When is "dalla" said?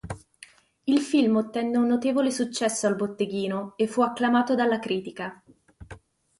4.55-4.79